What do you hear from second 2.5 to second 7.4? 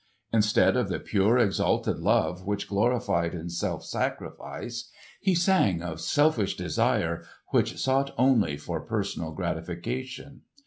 gloried in self sacrifice, he sang of selfish desire